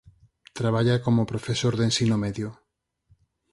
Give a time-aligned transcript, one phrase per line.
[0.59, 2.49] Traballa como profesor de Ensino Medio.